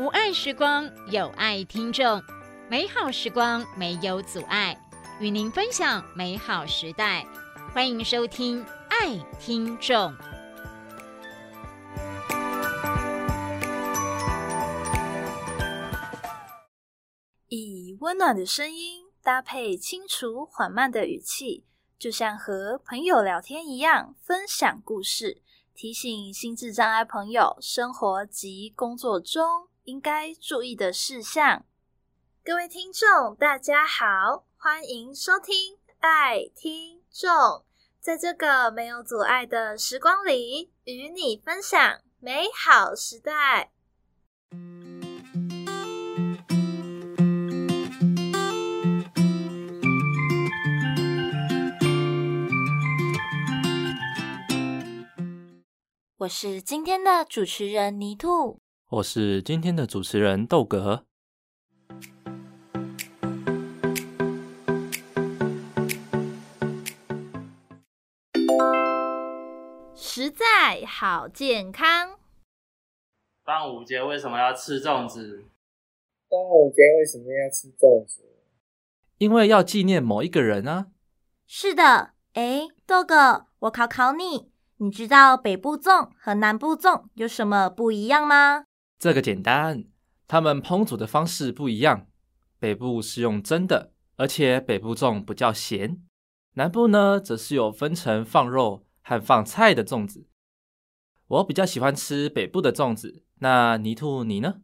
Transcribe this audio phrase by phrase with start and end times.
[0.00, 2.22] 无爱时光，有爱听众，
[2.70, 4.74] 美好时光没有阻碍，
[5.20, 7.22] 与您分享美好时代。
[7.74, 10.10] 欢迎收听《爱听众》。
[17.48, 21.66] 以温暖的声音搭配清楚缓慢的语气，
[21.98, 25.42] 就像和朋友聊天一样，分享故事，
[25.74, 29.68] 提醒心智障碍朋友生活及工作中。
[29.90, 31.66] 应该注意的事项。
[32.44, 37.28] 各位听众，大家好，欢迎收听《爱听众》。
[37.98, 43.72] 在这个没有阻碍的时光里，与你分享美好时代。
[56.18, 58.59] 我是今天的主持人泥兔。
[58.90, 61.04] 我是今天的主持人豆哥。
[69.94, 72.18] 实在好健康。
[73.44, 75.44] 端午节为什么要吃粽子？
[76.28, 78.24] 端午节为什么要吃粽子？
[79.18, 80.88] 因为要纪念某一个人啊。
[81.46, 88.64] 是的，哎，豆哥，我考考你，你知道北部粽和南部粽有什么不一样吗？
[89.00, 89.84] 这个简单，
[90.28, 92.06] 他们烹煮的方式不一样。
[92.58, 96.02] 北部是用蒸的，而且北部粽不叫咸。
[96.56, 100.26] 南部呢，则是有分成放肉和放菜的粽子。
[101.28, 103.24] 我比较喜欢吃北部的粽子。
[103.38, 104.56] 那泥兔你呢？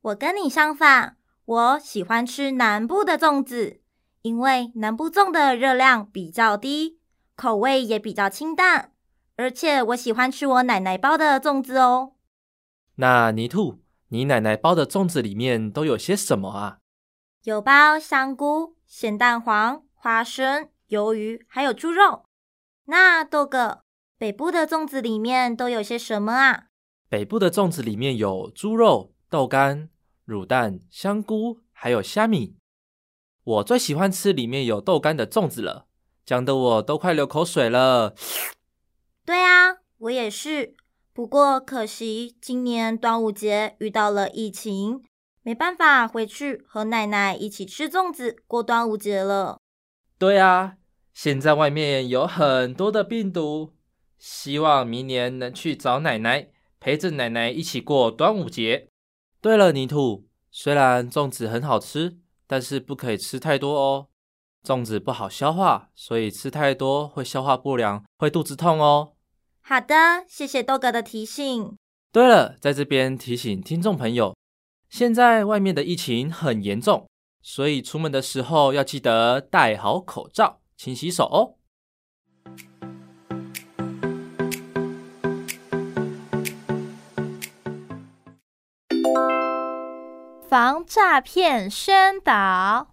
[0.00, 3.82] 我跟你相反，我喜欢吃南部的粽子，
[4.22, 6.98] 因为南部粽的热量比较低，
[7.36, 8.94] 口味也比较清淡，
[9.36, 12.14] 而且我喜欢吃我奶奶包的粽子哦。
[13.00, 16.80] 那泥兔，你奶奶包的粽子里面都有些什么啊？
[17.44, 22.26] 有包香菇、咸蛋黄、花生、鱿鱼，还有猪肉。
[22.84, 23.80] 那豆哥，
[24.18, 26.66] 北部的粽子里面都有些什么啊？
[27.08, 29.88] 北部的粽子里面有猪肉、豆干、
[30.26, 32.56] 卤蛋、香菇，还有虾米。
[33.42, 35.86] 我最喜欢吃里面有豆干的粽子了，
[36.26, 38.14] 讲的我都快流口水了。
[39.24, 40.76] 对啊，我也是。
[41.20, 45.02] 不过可惜，今年端午节遇到了疫情，
[45.42, 49.58] 没办法回去和奶奶一起吃粽子过端午节了。
[50.18, 50.78] 对啊，
[51.12, 53.74] 现在外面有很多的病毒，
[54.16, 56.48] 希望明年能去找奶奶，
[56.80, 58.88] 陪着奶奶一起过端午节。
[59.42, 62.16] 对了，泥土，虽然粽子很好吃，
[62.46, 64.06] 但是不可以吃太多哦，
[64.64, 69.12] 粽子不好消化，所以吃太多会消化不良，会肚子痛哦。
[69.70, 71.78] 好的，谢谢豆哥的提醒。
[72.10, 74.34] 对了，在这边提醒听众朋友，
[74.88, 77.08] 现在外面的疫情很严重，
[77.40, 81.54] 所以出门的时候要记得戴好口罩、勤洗手哦。
[90.48, 92.90] 防诈骗宣导，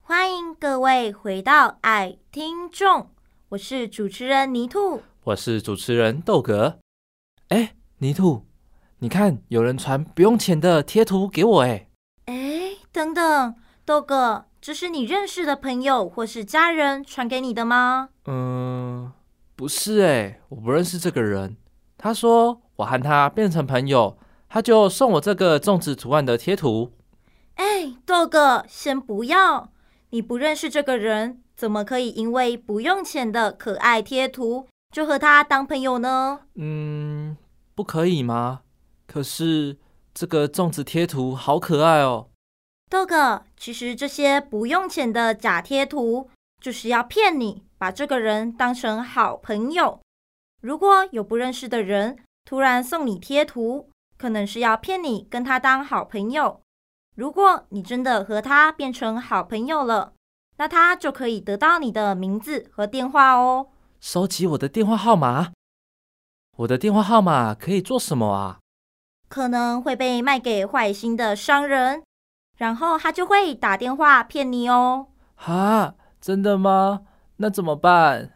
[0.00, 3.10] 欢迎各位回到爱听众，
[3.48, 5.02] 我是主持人泥兔。
[5.28, 6.78] 我是主持人豆哥。
[7.48, 8.46] 哎，泥土，
[9.00, 11.86] 你看有人传不用钱的贴图给我哎。
[12.24, 18.08] 哎，等等，豆哥，这是你认识的朋友或是家人传给你的吗？
[18.24, 19.12] 嗯，
[19.54, 21.58] 不是哎，我不认识这个人。
[21.98, 24.16] 他说我和他变成朋友，
[24.48, 26.92] 他就送我这个粽子图案的贴图。
[27.56, 29.72] 哎，豆哥，先不要，
[30.08, 34.66] 你不认识这个人，怎么可以因为不用钱的可爱贴图？
[34.90, 36.40] 就和他当朋友呢？
[36.54, 37.36] 嗯，
[37.74, 38.62] 不可以吗？
[39.06, 39.78] 可是
[40.12, 42.28] 这个粽子贴图好可爱哦。
[42.90, 46.30] 豆哥，其实这些不用钱的假贴图，
[46.62, 50.00] 就是要骗你把这个人当成好朋友。
[50.62, 56.62] 如果有不认识的人突然送你贴图，可能是要骗你跟他当好朋友。
[57.14, 60.14] 如果你真的和他变成好朋友了，
[60.56, 63.68] 那他就可以得到你的名字和电话哦。
[64.00, 65.52] 收集我的电话号码，
[66.58, 68.60] 我的电话号码可以做什么啊？
[69.28, 72.04] 可能会被卖给坏心的商人，
[72.56, 75.08] 然后他就会打电话骗你哦。
[75.34, 77.06] 哈，真的吗？
[77.38, 78.34] 那怎么办？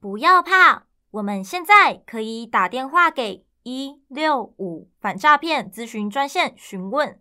[0.00, 7.20] 不要怕，我们现在可以打电话给一六五反诈骗咨询专线询问。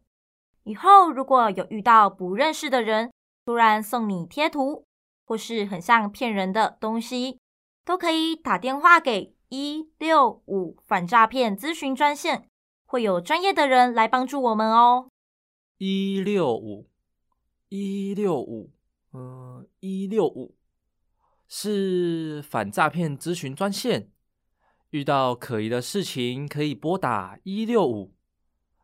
[0.63, 3.11] 以后如果有遇到不认识的人，
[3.45, 4.85] 突然送你贴图。
[5.23, 7.39] 或是很像骗人的东西，
[7.85, 12.49] 都可以打电话给一六五反诈骗咨询专线，
[12.85, 15.09] 会有专业的人来帮助我们哦。
[15.77, 16.89] 一六五
[17.69, 18.71] 一六五，
[19.13, 20.55] 嗯，一六五
[21.47, 24.11] 是反诈骗咨询专线，
[24.91, 28.15] 遇到可疑的事情可以拨打一六五。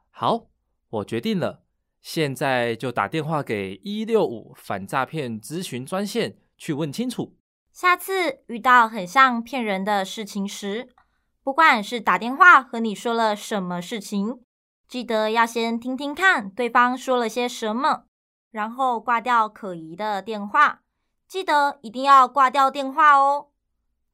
[0.09, 0.49] 好，
[0.89, 1.63] 我决定了，
[2.01, 7.35] 现在就打电话给一六五反诈骗咨询专线去问清楚。
[7.71, 10.89] 下次遇到很像骗人的事情时，
[11.43, 14.41] 不管是打电话和你说了什么事情，
[14.87, 18.05] 记得要先听听看对方说了些什么，
[18.51, 20.81] 然后挂掉可疑的电话。
[21.27, 23.49] 记得一定要挂掉电话哦。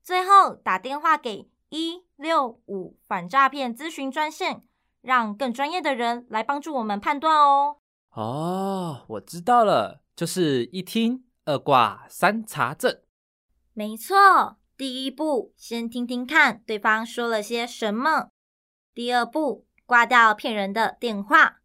[0.04, 4.62] 最后打电话给一六五反诈骗咨询专线，
[5.06, 7.78] 让更专业的人来帮助我们判断哦。
[8.12, 13.00] 哦，我知道了，就是一听二挂三查证。
[13.74, 18.30] 没错，第一步先听听看对方说了些什么。
[18.94, 21.62] 第二步挂掉骗人的电话。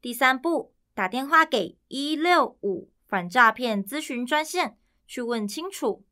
[0.00, 6.04] 第三步打电话给一六五反诈骗咨询专线去问清楚。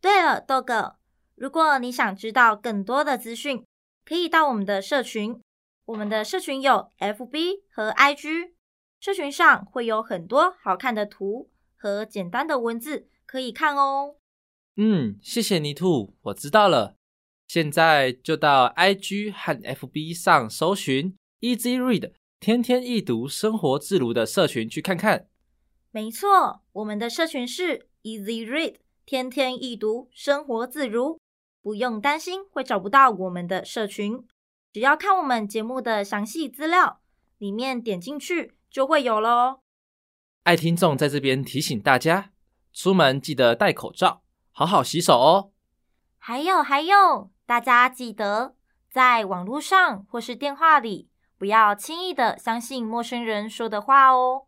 [0.00, 0.96] 对了，豆哥，
[1.34, 3.64] 如果你想知道更多的资讯，
[4.04, 5.38] 可以到我们的社群。
[5.86, 8.52] 我们的社群有 FB 和 IG，
[9.00, 14.14] 社群上会有很多好看的图和简单的文字可以看哦。
[14.76, 16.94] 嗯，谢谢泥兔，我知道了。
[17.48, 25.28] 现在就到 IG 和 FB 上搜寻 Easy Read 天天易读生活自如的社群去看看。
[25.90, 31.18] 没错，我们的社群是 Easy Read 天天易读生活自如，
[31.60, 34.24] 不用担心会找不到我们的社群，
[34.72, 37.00] 只要看我们节目的详细资料，
[37.36, 39.60] 里面点进去就会有喽。
[40.44, 42.30] 爱听众在这边提醒大家，
[42.72, 44.22] 出门记得戴口罩。
[44.50, 45.52] 好好洗手哦！
[46.18, 48.56] 还有还有，大家记得
[48.90, 54.46] 在网络上或是电话里，不要轻易的相信陌生人说的话哦。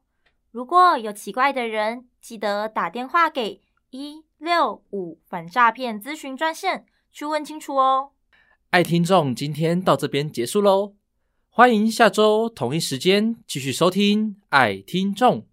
[0.51, 3.61] 如果有奇怪的人，记得打电话给
[3.91, 8.13] 一六五反诈骗咨询专线去问清楚哦。
[8.75, 10.95] 爱听众，今天到这边结束喽，
[11.49, 15.47] 欢迎下周同一时间继续收听爱听众，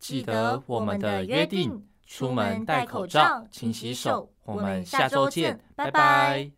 [0.00, 1.86] 记得我们的约定。
[2.04, 4.32] 出门戴口罩，勤洗手。
[4.42, 6.50] 我们下周见，拜拜。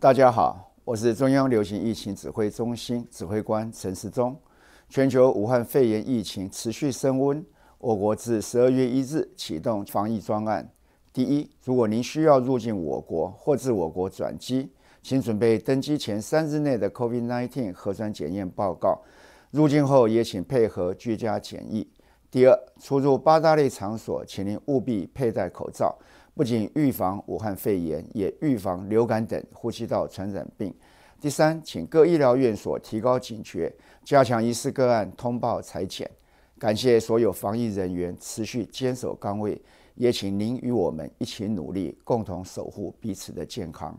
[0.00, 4.36] 大家好，我是中央流行疫情指挥中心指挥官陈时中。
[4.90, 7.46] 全球武汉肺炎疫情持续升温，
[7.78, 10.68] 我国自十二月一日启动防疫专案。
[11.12, 14.68] 第一，如果您需要入境我国或自我国转机。
[15.00, 19.00] 请准备登机前三日内的 COVID-19 核酸检验报告。
[19.52, 21.88] 入境后也请配合居家检疫。
[22.28, 25.96] 第二，出入八大类场所，请您务必佩戴口罩，
[26.34, 30.74] 不仅预防武汉肺炎，也预防流感等呼吸道传染病。
[31.20, 33.70] 第三，请各医疗院所提高警觉，
[34.02, 36.10] 加强疑似个案通报裁剪。
[36.58, 39.60] 感谢所有防疫人员持续坚守岗位，
[39.96, 43.98] 也请您与我们一起努力，共同守护彼此的健康。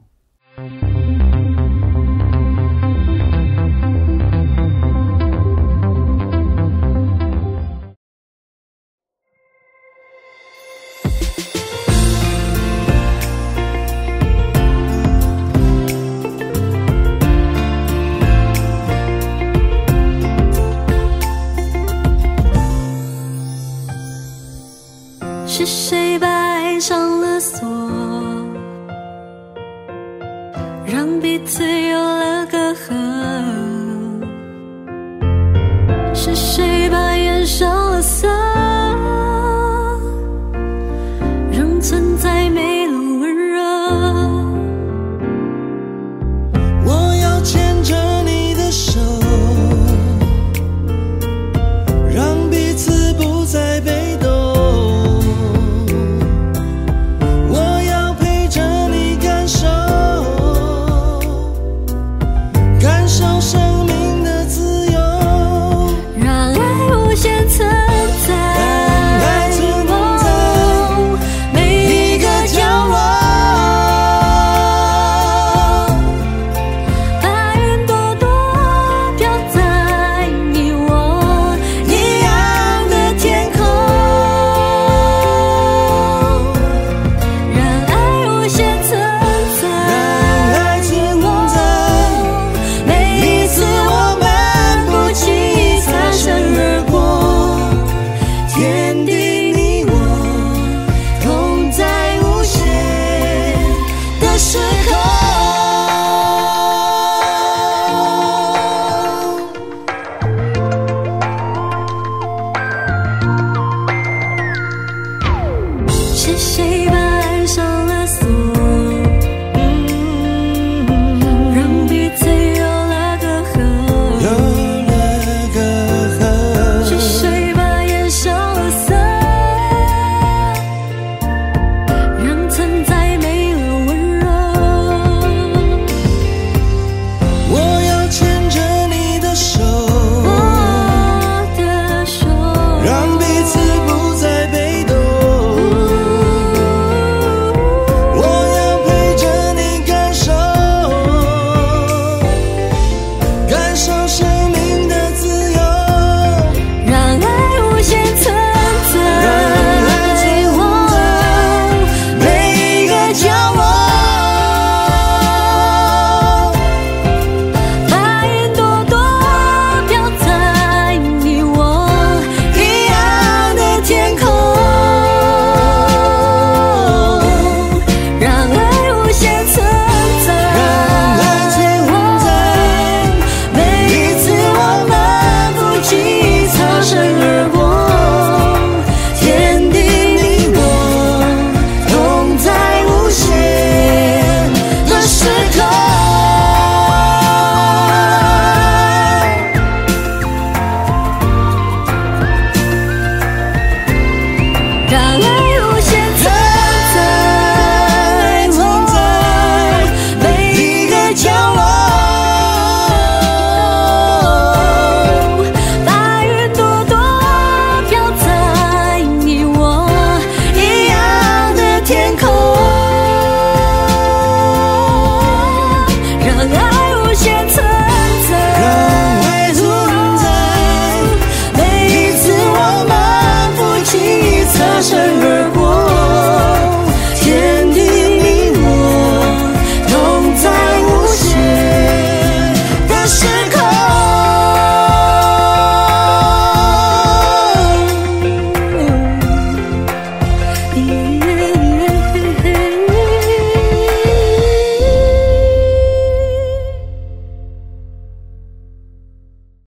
[25.53, 27.90] 是谁把爱上了锁？